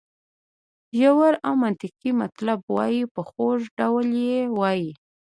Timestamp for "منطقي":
1.63-2.11